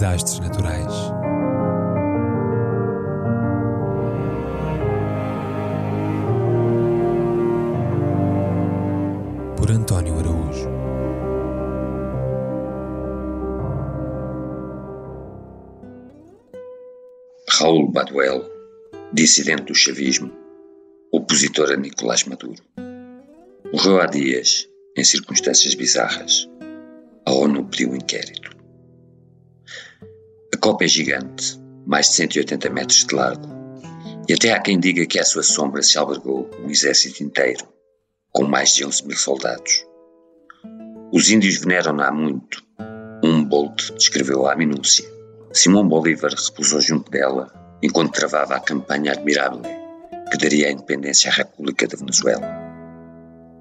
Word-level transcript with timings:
desastres 0.00 0.40
naturais. 0.40 0.94
Por 9.58 9.70
António 9.70 10.18
Araújo. 10.18 10.70
Raul 17.58 17.92
Baduel, 17.92 18.42
dissidente 19.12 19.64
do 19.64 19.74
chavismo, 19.74 20.32
opositor 21.12 21.72
a 21.72 21.76
Nicolás 21.76 22.24
Maduro. 22.24 22.62
Morreu 23.70 24.00
há 24.00 24.06
dias, 24.06 24.66
em 24.96 25.04
circunstâncias 25.04 25.74
bizarras. 25.74 26.48
A 27.26 27.32
ONU 27.32 27.66
pediu 27.66 27.90
um 27.90 27.96
inquérito. 27.96 28.49
Copa 30.60 30.84
é 30.84 30.88
gigante, 30.88 31.58
mais 31.86 32.10
de 32.10 32.16
180 32.16 32.68
metros 32.68 33.06
de 33.06 33.14
largo, 33.14 33.48
e 34.28 34.34
até 34.34 34.52
há 34.52 34.60
quem 34.60 34.78
diga 34.78 35.06
que 35.06 35.18
à 35.18 35.24
sua 35.24 35.42
sombra 35.42 35.82
se 35.82 35.96
albergou 35.96 36.50
um 36.62 36.70
exército 36.70 37.24
inteiro, 37.24 37.66
com 38.30 38.44
mais 38.44 38.74
de 38.74 38.84
11 38.84 39.06
mil 39.06 39.16
soldados. 39.16 39.86
Os 41.10 41.30
índios 41.30 41.56
veneram-na 41.56 42.08
há 42.08 42.12
muito. 42.12 42.62
Humboldt 43.24 43.94
descreveu-a 43.94 44.52
à 44.52 44.56
minúcia. 44.56 45.08
Simão 45.50 45.88
Bolívar 45.88 46.30
repousou 46.30 46.80
junto 46.82 47.10
dela 47.10 47.50
enquanto 47.82 48.12
travava 48.12 48.56
a 48.56 48.60
campanha 48.60 49.12
admirável 49.12 49.62
que 50.30 50.36
daria 50.36 50.68
a 50.68 50.72
independência 50.72 51.30
à 51.30 51.34
República 51.34 51.88
da 51.88 51.96
Venezuela. 51.96 52.46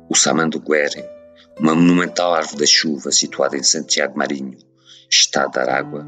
O 0.09 0.15
Samando 0.15 0.59
Guerre, 0.59 1.03
uma 1.57 1.73
monumental 1.73 2.33
árvore 2.33 2.59
da 2.59 2.65
chuva 2.67 3.09
situada 3.09 3.55
em 3.55 3.63
Santiago 3.63 4.17
Marinho, 4.17 4.57
estado 5.09 5.53
da 5.53 5.61
Aragua, 5.61 6.05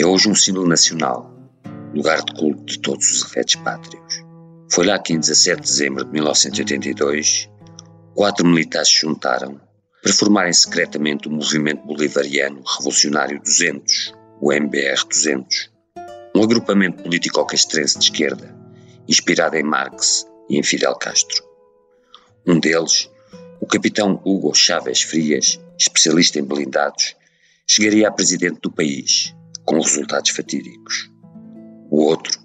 é 0.00 0.06
hoje 0.06 0.28
um 0.28 0.34
símbolo 0.34 0.68
nacional, 0.68 1.28
lugar 1.92 2.22
de 2.22 2.32
culto 2.34 2.64
de 2.64 2.78
todos 2.78 3.10
os 3.10 3.24
afetos 3.24 3.56
pátrios. 3.56 4.24
Foi 4.70 4.86
lá 4.86 4.96
que, 4.96 5.12
em 5.12 5.18
17 5.18 5.60
de 5.60 5.66
dezembro 5.66 6.04
de 6.04 6.12
1982, 6.12 7.50
quatro 8.14 8.46
militares 8.46 8.88
se 8.88 9.00
juntaram 9.00 9.60
para 10.00 10.12
formarem 10.12 10.52
secretamente 10.52 11.26
o 11.26 11.32
Movimento 11.32 11.84
Bolivariano 11.84 12.62
Revolucionário 12.64 13.40
200, 13.40 14.14
o 14.40 14.52
MBR 14.52 15.04
200, 15.08 15.72
um 16.36 16.44
agrupamento 16.44 17.02
político-castrense 17.02 17.98
de 17.98 18.04
esquerda, 18.04 18.54
inspirado 19.08 19.56
em 19.56 19.64
Marx 19.64 20.24
e 20.48 20.60
em 20.60 20.62
Fidel 20.62 20.94
Castro. 20.94 21.42
Um 22.46 22.60
deles, 22.60 23.10
o 23.60 23.66
capitão 23.66 24.22
Hugo 24.24 24.54
Chávez 24.54 25.02
Frias, 25.02 25.58
especialista 25.76 26.38
em 26.38 26.44
blindados, 26.44 27.16
chegaria 27.66 28.06
a 28.06 28.12
presidente 28.12 28.60
do 28.60 28.70
país, 28.70 29.34
com 29.68 29.80
resultados 29.80 30.30
fatídicos. 30.30 31.10
O 31.90 32.04
outro, 32.04 32.40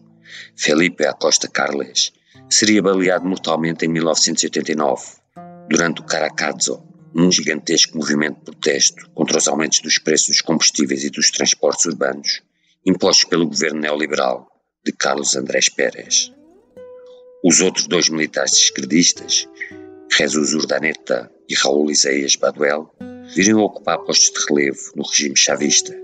Felipe 0.58 1.06
Acosta 1.06 1.48
Carles, 1.48 2.12
seria 2.50 2.82
baleado 2.82 3.26
mortalmente 3.26 3.86
em 3.86 3.88
1989, 3.88 5.06
durante 5.70 6.02
o 6.02 6.04
Caracazo, 6.04 6.84
um 7.16 7.32
gigantesco 7.32 7.98
movimento 7.98 8.40
de 8.40 8.44
protesto 8.44 9.10
contra 9.12 9.38
os 9.38 9.48
aumentos 9.48 9.80
dos 9.80 9.98
preços 9.98 10.28
dos 10.28 10.42
combustíveis 10.42 11.06
e 11.06 11.10
dos 11.10 11.32
transportes 11.32 11.86
urbanos 11.86 12.42
impostos 12.86 13.24
pelo 13.30 13.48
governo 13.48 13.80
neoliberal 13.80 14.46
de 14.86 14.92
Carlos 14.92 15.34
Andrés 15.38 15.70
Pérez. 15.70 16.30
Os 17.42 17.62
outros 17.62 17.88
dois 17.88 18.10
militares 18.10 18.52
esquerdistas, 18.52 19.48
Jesus 20.12 20.54
Urdaneta 20.54 21.32
e 21.48 21.56
Raul 21.56 21.90
Isaías 21.90 22.36
Baduel, 22.36 22.94
viriam 23.34 23.62
ocupar 23.62 24.00
postos 24.00 24.30
de 24.34 24.46
relevo 24.54 24.92
no 24.98 25.04
regime 25.08 25.38
chavista, 25.38 26.04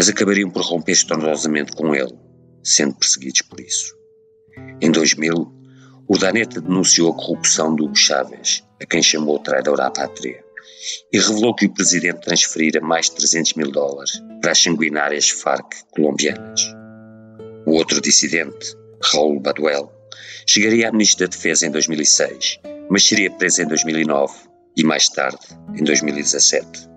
mas 0.00 0.08
acabariam 0.08 0.48
por 0.48 0.62
romper 0.62 0.92
estrondosamente 0.92 1.72
com 1.72 1.94
ele, 1.94 2.18
sendo 2.64 2.94
perseguidos 2.94 3.42
por 3.42 3.60
isso. 3.60 3.94
Em 4.80 4.90
2000, 4.90 5.34
Urdaneta 6.08 6.58
denunciou 6.58 7.12
a 7.12 7.14
corrupção 7.14 7.74
do 7.74 7.84
Hugo 7.84 7.94
Chávez, 7.94 8.64
a 8.80 8.86
quem 8.86 9.02
chamou 9.02 9.38
traidor 9.40 9.78
à 9.78 9.90
pátria, 9.90 10.42
e 11.12 11.18
revelou 11.18 11.54
que 11.54 11.66
o 11.66 11.74
presidente 11.74 12.22
transferira 12.22 12.80
mais 12.80 13.10
de 13.10 13.16
300 13.16 13.52
mil 13.52 13.70
dólares 13.70 14.12
para 14.40 14.52
as 14.52 14.62
sanguinárias 14.62 15.28
Farc 15.28 15.70
colombianas. 15.90 16.62
O 17.66 17.72
outro 17.72 18.00
dissidente, 18.00 18.74
Raul 19.02 19.38
Baduel, 19.38 19.92
chegaria 20.46 20.88
a 20.88 20.92
ministro 20.92 21.26
da 21.26 21.36
Defesa 21.36 21.66
em 21.66 21.70
2006, 21.70 22.58
mas 22.88 23.04
seria 23.04 23.30
preso 23.32 23.60
em 23.60 23.66
2009 23.66 24.32
e 24.78 24.82
mais 24.82 25.10
tarde, 25.10 25.46
em 25.78 25.84
2017. 25.84 26.89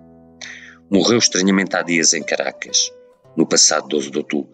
Morreu 0.90 1.18
estranhamente 1.18 1.74
há 1.74 1.82
dias 1.82 2.12
em 2.12 2.22
Caracas, 2.22 2.92
no 3.36 3.46
passado 3.46 3.88
12 3.88 4.10
de 4.10 4.18
outubro, 4.18 4.52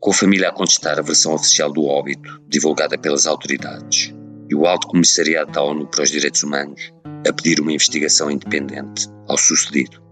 com 0.00 0.10
a 0.10 0.14
família 0.14 0.48
a 0.48 0.52
contestar 0.52 0.98
a 0.98 1.02
versão 1.02 1.34
oficial 1.34 1.72
do 1.72 1.84
óbito 1.84 2.40
divulgada 2.48 2.96
pelas 2.96 3.26
autoridades 3.26 4.14
e 4.48 4.54
o 4.54 4.66
Alto 4.66 4.88
Comissariado 4.88 5.52
da 5.52 5.62
ONU 5.62 5.86
para 5.88 6.02
os 6.02 6.10
Direitos 6.10 6.42
Humanos 6.42 6.92
a 7.28 7.32
pedir 7.32 7.60
uma 7.60 7.72
investigação 7.72 8.30
independente 8.30 9.08
ao 9.28 9.38
sucedido. 9.38 10.02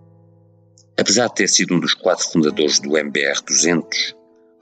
Apesar 0.99 1.29
de 1.29 1.35
ter 1.35 1.49
sido 1.49 1.75
um 1.75 1.81
dos 1.81 1.95
quatro 1.95 2.27
fundadores 2.29 2.79
do 2.79 2.97
MBR 2.97 3.41
200, 3.47 4.15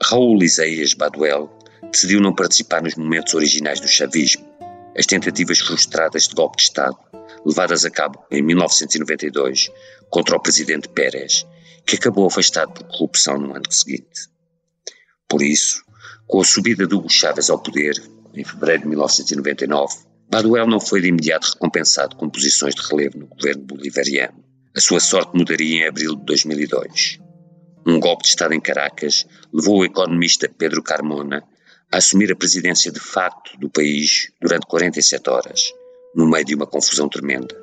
Raul 0.03 0.41
Isaías 0.41 0.93
Baduel 0.93 1.49
decidiu 1.91 2.21
não 2.21 2.33
participar 2.33 2.81
nos 2.81 2.95
momentos 2.95 3.33
originais 3.33 3.79
do 3.79 3.87
chavismo, 3.87 4.48
as 4.97 5.05
tentativas 5.05 5.59
frustradas 5.59 6.27
de 6.27 6.35
golpe 6.35 6.57
de 6.57 6.63
Estado, 6.63 6.97
levadas 7.45 7.85
a 7.85 7.89
cabo 7.89 8.23
em 8.31 8.41
1992 8.41 9.71
contra 10.09 10.35
o 10.35 10.39
presidente 10.39 10.89
Pérez, 10.89 11.45
que 11.85 11.95
acabou 11.95 12.27
afastado 12.27 12.73
por 12.73 12.83
corrupção 12.87 13.37
no 13.37 13.55
ano 13.55 13.71
seguinte. 13.71 14.29
Por 15.27 15.41
isso, 15.41 15.83
com 16.27 16.41
a 16.41 16.45
subida 16.45 16.85
do 16.85 16.97
Hugo 16.97 17.09
Chávez 17.09 17.49
ao 17.49 17.59
poder, 17.59 18.01
em 18.33 18.43
fevereiro 18.43 18.83
de 18.83 18.89
1999, 18.89 20.09
Baduel 20.29 20.67
não 20.67 20.79
foi 20.79 21.01
de 21.01 21.07
imediato 21.07 21.51
recompensado 21.53 22.15
com 22.15 22.29
posições 22.29 22.75
de 22.75 22.81
relevo 22.81 23.17
no 23.17 23.27
governo 23.27 23.63
bolivariano. 23.63 24.43
A 24.75 24.79
sua 24.79 24.99
sorte 24.99 25.35
mudaria 25.35 25.83
em 25.83 25.87
abril 25.87 26.15
de 26.15 26.23
2002. 26.25 27.19
Um 27.85 27.99
golpe 27.99 28.23
de 28.23 28.29
Estado 28.29 28.53
em 28.53 28.61
Caracas 28.61 29.25
levou 29.51 29.79
o 29.79 29.85
economista 29.85 30.47
Pedro 30.47 30.83
Carmona 30.83 31.43
a 31.91 31.97
assumir 31.97 32.31
a 32.31 32.35
presidência 32.35 32.91
de 32.91 32.99
facto 32.99 33.57
do 33.57 33.69
país 33.69 34.31
durante 34.41 34.67
47 34.67 35.29
horas, 35.29 35.73
no 36.15 36.29
meio 36.29 36.45
de 36.45 36.55
uma 36.55 36.67
confusão 36.67 37.09
tremenda, 37.09 37.55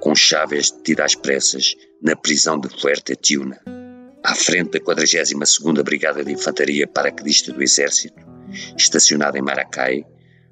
com 0.00 0.14
Chávez 0.14 0.70
detido 0.70 1.02
às 1.02 1.14
pressas 1.14 1.74
na 2.02 2.16
prisão 2.16 2.58
de 2.58 2.68
Fuerte 2.68 3.14
Tiuna. 3.16 3.60
À 4.24 4.34
frente 4.34 4.72
da 4.72 4.80
42ª 4.80 5.82
Brigada 5.82 6.24
de 6.24 6.32
Infantaria 6.32 6.86
Paraquedista 6.86 7.52
do 7.52 7.62
Exército, 7.62 8.20
estacionada 8.76 9.38
em 9.38 9.42
Maracai, 9.42 10.04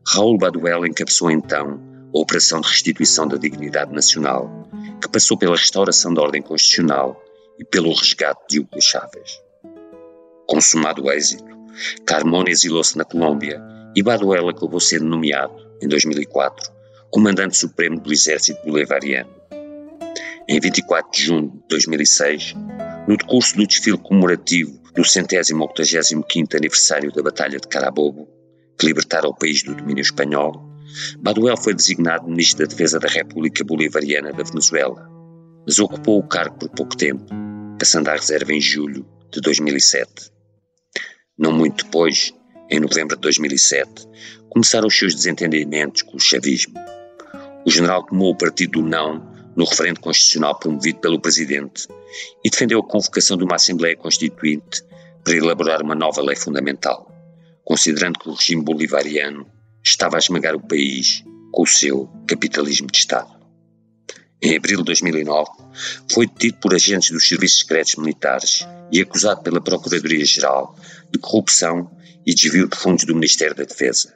Raul 0.06 0.38
Baduel 0.38 0.86
encabeçou 0.86 1.30
então 1.30 1.80
a 2.14 2.18
Operação 2.18 2.60
de 2.60 2.68
Restituição 2.68 3.26
da 3.26 3.36
Dignidade 3.36 3.92
Nacional, 3.92 4.70
que 5.02 5.08
passou 5.08 5.36
pela 5.36 5.56
restauração 5.56 6.14
da 6.14 6.22
ordem 6.22 6.40
constitucional 6.40 7.20
e 7.58 7.64
pelo 7.64 7.92
resgate 7.92 8.40
de 8.48 8.60
Hugo 8.60 8.80
Chávez. 8.80 9.40
Consumado 10.46 11.02
o 11.02 11.10
êxito, 11.10 11.55
Carmona 12.04 12.50
exilou-se 12.50 12.96
na 12.96 13.04
Colômbia 13.04 13.60
e 13.94 14.02
Baduel 14.02 14.48
acabou 14.48 14.80
sendo 14.80 15.06
nomeado, 15.06 15.54
em 15.82 15.88
2004, 15.88 16.72
Comandante 17.10 17.56
Supremo 17.56 18.00
do 18.00 18.12
Exército 18.12 18.64
Bolivariano. 18.64 19.30
Em 20.48 20.60
24 20.60 21.10
de 21.12 21.22
junho 21.22 21.50
de 21.50 21.68
2006, 21.68 22.54
no 23.08 23.16
decurso 23.16 23.56
do 23.56 23.66
desfile 23.66 23.98
comemorativo 23.98 24.80
do 24.94 25.04
centésimo 25.04 25.64
85 25.64 26.56
aniversário 26.56 27.12
da 27.12 27.22
Batalha 27.22 27.58
de 27.58 27.68
Carabobo, 27.68 28.28
que 28.78 28.86
libertara 28.86 29.28
o 29.28 29.34
país 29.34 29.62
do 29.62 29.74
domínio 29.74 30.02
espanhol, 30.02 30.66
Baduel 31.18 31.56
foi 31.56 31.74
designado 31.74 32.28
Ministro 32.28 32.64
da 32.64 32.70
Defesa 32.70 32.98
da 32.98 33.08
República 33.08 33.64
Bolivariana 33.64 34.32
da 34.32 34.42
Venezuela, 34.42 35.08
mas 35.66 35.78
ocupou 35.78 36.18
o 36.18 36.28
cargo 36.28 36.58
por 36.58 36.68
pouco 36.70 36.96
tempo, 36.96 37.26
passando 37.78 38.08
à 38.08 38.12
reserva 38.12 38.52
em 38.52 38.60
julho 38.60 39.06
de 39.30 39.40
2007. 39.40 40.35
Não 41.38 41.52
muito 41.52 41.84
depois, 41.84 42.32
em 42.70 42.80
novembro 42.80 43.16
de 43.16 43.22
2007, 43.22 44.08
começaram 44.48 44.88
os 44.88 44.98
seus 44.98 45.14
desentendimentos 45.14 46.02
com 46.02 46.16
o 46.16 46.20
chavismo. 46.20 46.74
O 47.64 47.70
general 47.70 48.04
tomou 48.04 48.32
o 48.32 48.36
partido 48.36 48.80
do 48.80 48.88
não 48.88 49.34
no 49.54 49.64
referendo 49.64 50.00
constitucional 50.00 50.58
promovido 50.58 51.00
pelo 51.00 51.20
presidente 51.20 51.88
e 52.44 52.50
defendeu 52.50 52.80
a 52.80 52.86
convocação 52.86 53.36
de 53.36 53.44
uma 53.44 53.56
Assembleia 53.56 53.96
Constituinte 53.96 54.82
para 55.24 55.34
elaborar 55.34 55.82
uma 55.82 55.94
nova 55.94 56.22
lei 56.22 56.36
fundamental 56.36 57.16
considerando 57.66 58.20
que 58.20 58.28
o 58.28 58.32
regime 58.32 58.62
bolivariano 58.62 59.44
estava 59.84 60.16
a 60.16 60.18
esmagar 60.20 60.54
o 60.54 60.60
país 60.60 61.24
com 61.50 61.62
o 61.64 61.66
seu 61.66 62.08
capitalismo 62.26 62.86
de 62.86 62.98
Estado. 62.98 63.35
Em 64.42 64.54
abril 64.54 64.78
de 64.78 64.84
2009, 64.84 65.50
foi 66.12 66.26
detido 66.26 66.58
por 66.58 66.74
agentes 66.74 67.10
dos 67.10 67.26
serviços 67.26 67.60
secretos 67.60 67.96
militares 67.96 68.66
e 68.92 69.00
acusado 69.00 69.42
pela 69.42 69.62
Procuradoria-Geral 69.62 70.76
de 71.10 71.18
corrupção 71.18 71.90
e 72.26 72.34
desvio 72.34 72.68
de 72.68 72.76
fundos 72.76 73.06
do 73.06 73.14
Ministério 73.14 73.54
da 73.54 73.64
Defesa. 73.64 74.14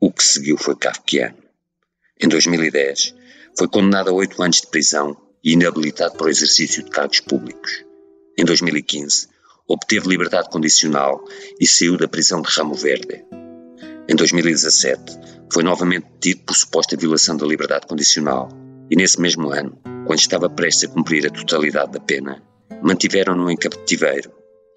O 0.00 0.10
que 0.10 0.24
seguiu 0.24 0.56
foi 0.56 0.74
kafkiano. 0.74 1.36
Em 2.18 2.28
2010, 2.28 3.14
foi 3.58 3.68
condenado 3.68 4.08
a 4.08 4.12
oito 4.12 4.42
anos 4.42 4.62
de 4.62 4.68
prisão 4.68 5.14
e 5.44 5.52
inabilitado 5.52 6.16
para 6.16 6.26
o 6.26 6.30
exercício 6.30 6.82
de 6.82 6.90
cargos 6.90 7.20
públicos. 7.20 7.84
Em 8.38 8.44
2015, 8.44 9.28
obteve 9.68 10.08
liberdade 10.08 10.48
condicional 10.48 11.22
e 11.60 11.66
saiu 11.66 11.98
da 11.98 12.08
prisão 12.08 12.40
de 12.40 12.48
Ramo 12.48 12.74
Verde. 12.74 13.22
Em 14.08 14.16
2017, 14.16 15.02
foi 15.52 15.62
novamente 15.62 16.06
detido 16.14 16.44
por 16.44 16.56
suposta 16.56 16.96
violação 16.96 17.36
da 17.36 17.46
liberdade 17.46 17.86
condicional 17.86 18.65
e, 18.90 18.96
nesse 18.96 19.20
mesmo 19.20 19.50
ano, 19.50 19.78
quando 20.06 20.18
estava 20.18 20.48
prestes 20.48 20.88
a 20.88 20.92
cumprir 20.92 21.26
a 21.26 21.30
totalidade 21.30 21.92
da 21.92 22.00
pena, 22.00 22.42
mantiveram-no 22.82 23.50
em 23.50 23.56
cativeiro, 23.56 24.30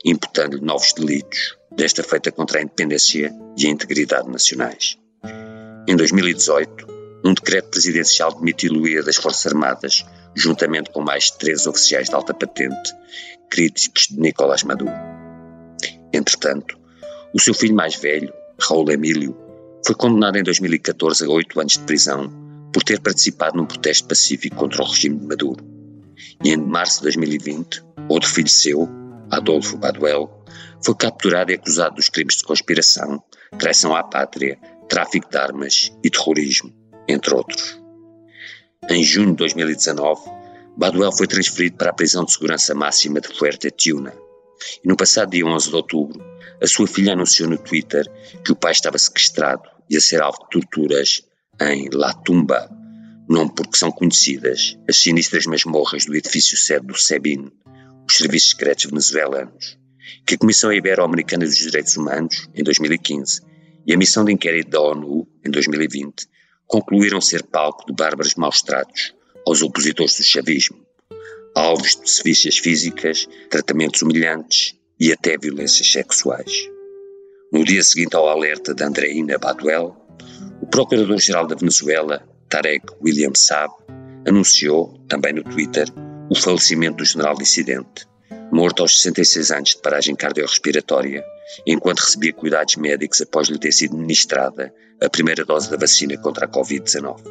imputando-lhe 0.04 0.64
novos 0.64 0.94
delitos, 0.94 1.58
desta 1.72 2.04
feita 2.04 2.32
contra 2.32 2.60
a 2.60 2.62
independência 2.62 3.32
e 3.58 3.68
a 3.68 3.70
integridade 3.70 4.30
nacionais. 4.30 4.98
Em 5.88 5.96
2018, 5.96 6.88
um 7.24 7.34
decreto 7.34 7.70
presidencial 7.70 8.34
demitiu-lo 8.34 9.04
das 9.04 9.18
Forças 9.18 9.52
Armadas, 9.52 10.06
juntamente 10.36 10.90
com 10.92 11.02
mais 11.02 11.30
três 11.32 11.68
oficiais 11.68 12.10
de 12.10 12.16
alta 12.16 12.34
patente, 12.34 12.94
críticos 13.50 14.08
de 14.10 14.20
Nicolás 14.20 14.64
Maduro. 14.64 14.94
Entretanto, 16.14 16.78
o 17.34 17.40
seu 17.40 17.54
filho 17.54 17.76
mais 17.76 17.96
velho, 17.96 18.34
Raul 18.60 18.90
Emílio, 18.90 19.38
foi 19.86 19.96
condenado 19.96 20.38
em 20.38 20.44
2014 20.44 21.26
a 21.26 21.30
oito 21.30 21.60
anos 21.60 21.74
de 21.74 21.80
prisão 21.80 22.49
por 22.74 22.83
ter 22.83 23.00
participado 23.00 23.57
num 23.57 23.66
protesto 23.66 24.07
pacífico 24.07 24.56
contra 24.56 24.81
o 24.81 24.86
regime 24.86 25.18
de 25.18 25.25
Maduro. 25.25 25.66
E 26.44 26.50
em 26.50 26.57
março 26.57 26.98
de 26.98 27.04
2020, 27.04 27.83
outro 28.10 28.30
filho 28.30 28.50
seu, 28.50 28.88
Adolfo 29.31 29.77
Baduel, 29.77 30.45
foi 30.83 30.95
capturado 30.95 31.51
e 31.51 31.56
acusado 31.56 31.95
dos 31.95 32.10
crimes 32.10 32.38
de 32.38 32.44
conspiração, 32.44 33.21
traição 33.57 33.95
à 33.95 34.04
pátria, 34.04 34.57
tráfico 34.88 35.30
de 35.30 35.38
armas 35.38 35.92
e 36.04 36.10
terrorismo, 36.10 36.74
entre 37.07 37.33
outros. 37.33 37.80
Em 38.89 39.04
junho 39.04 39.31
de 39.31 39.38
2019, 39.38 40.21
Baduel 40.77 41.12
foi 41.12 41.27
transferido 41.27 41.77
para 41.77 41.89
a 41.89 41.94
prisão 41.94 42.24
de 42.24 42.31
segurança 42.31 42.74
máxima 42.74 43.19
de 43.19 43.27
Fuerte 43.27 43.69
Tiuna. 43.69 44.13
E 44.83 44.88
no 44.88 44.95
passado 44.95 45.31
dia 45.31 45.45
11 45.45 45.69
de 45.69 45.75
outubro, 45.75 46.24
a 46.62 46.68
sua 46.68 46.88
filha 46.88 47.13
anunciou 47.13 47.50
no 47.50 47.57
Twitter 47.57 48.06
que 48.44 48.51
o 48.51 48.56
pai 48.56 48.71
estava 48.71 48.98
sequestrado 48.98 49.63
e 49.89 49.98
a 49.98 50.01
ser 50.01 50.21
alvo 50.21 50.39
de 50.44 50.60
torturas 50.60 51.24
em 51.62 51.90
La 51.92 52.14
Tumba, 52.14 52.70
nome 53.28 53.52
porque 53.56 53.78
são 53.78 53.92
conhecidas 53.92 54.78
as 54.88 54.98
sinistras 54.98 55.46
masmorras 55.46 56.06
do 56.06 56.16
edifício 56.16 56.58
sede 56.58 56.88
do 56.88 56.98
SEBIN, 56.98 57.52
os 58.08 58.18
Serviços 58.18 58.52
Secretos 58.52 58.86
Venezuelanos, 58.86 59.78
que 60.26 60.36
a 60.36 60.38
Comissão 60.38 60.72
Ibero-Americana 60.72 61.46
dos 61.46 61.58
Direitos 61.58 61.98
Humanos, 61.98 62.48
em 62.56 62.64
2015, 62.64 63.42
e 63.86 63.94
a 63.94 63.98
Missão 63.98 64.24
de 64.24 64.32
Inquérito 64.32 64.72
da 64.72 64.82
ONU, 64.82 65.28
em 65.46 65.52
2020, 65.52 66.28
concluíram 66.66 67.20
ser 67.20 67.44
palco 67.44 67.86
de 67.86 67.94
bárbaros 67.94 68.36
maus-tratos 68.36 69.14
aos 69.46 69.62
opositores 69.62 70.16
do 70.18 70.24
chavismo, 70.24 70.78
alvos 71.56 71.96
de 71.96 72.10
sevícias 72.10 72.58
físicas, 72.58 73.28
tratamentos 73.50 74.02
humilhantes 74.02 74.76
e 75.00 75.12
até 75.12 75.38
violências 75.38 75.92
sexuais. 75.92 76.70
No 77.52 77.64
dia 77.64 77.84
seguinte 77.84 78.16
ao 78.16 78.28
alerta 78.28 78.74
de 78.74 78.84
Andreina 78.84 79.38
Baduel, 79.38 79.96
Procurador-Geral 80.71 81.48
da 81.48 81.56
Venezuela, 81.56 82.24
Tarek 82.48 82.86
William 83.04 83.33
Saab, 83.36 83.74
anunciou, 84.27 85.00
também 85.07 85.33
no 85.33 85.44
Twitter, 85.44 85.88
o 86.30 86.36
falecimento 86.36 86.98
do 86.98 87.06
general 87.06 87.36
dissidente, 87.36 88.07
morto 88.51 88.81
aos 88.81 89.01
66 89.01 89.51
anos 89.51 89.69
de 89.69 89.81
paragem 89.81 90.16
cardiorrespiratória, 90.16 91.24
enquanto 91.66 92.00
recebia 92.00 92.33
cuidados 92.33 92.75
médicos 92.75 93.21
após 93.21 93.48
lhe 93.48 93.57
ter 93.57 93.71
sido 93.71 93.98
ministrada 93.98 94.74
a 95.01 95.10
primeira 95.10 95.44
dose 95.44 95.71
da 95.71 95.77
vacina 95.77 96.18
contra 96.18 96.45
a 96.45 96.50
Covid-19. 96.50 97.24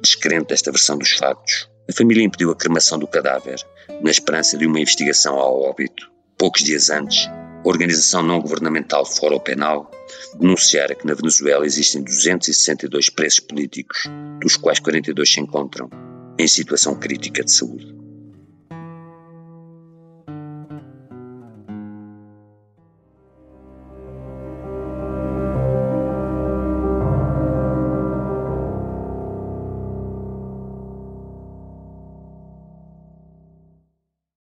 Descrente 0.00 0.48
desta 0.48 0.70
versão 0.70 0.96
dos 0.96 1.12
factos, 1.12 1.68
a 1.88 1.92
família 1.92 2.24
impediu 2.24 2.50
a 2.50 2.56
cremação 2.56 2.98
do 2.98 3.08
cadáver, 3.08 3.60
na 4.00 4.10
esperança 4.10 4.56
de 4.56 4.66
uma 4.66 4.80
investigação 4.80 5.34
ao 5.34 5.62
óbito. 5.62 6.10
Poucos 6.38 6.62
dias 6.62 6.90
antes, 6.90 7.28
organização 7.64 8.22
não 8.22 8.40
governamental 8.40 9.04
Foro 9.04 9.38
Penal 9.40 9.90
denunciara 10.38 10.94
que 10.94 11.06
na 11.06 11.14
Venezuela 11.14 11.64
existem 11.64 12.02
262 12.02 13.08
presos 13.08 13.40
políticos, 13.40 14.08
dos 14.40 14.56
quais 14.56 14.80
42 14.80 15.32
se 15.32 15.40
encontram 15.40 15.88
em 16.38 16.48
situação 16.48 16.94
crítica 16.94 17.44
de 17.44 17.52
saúde. 17.52 18.01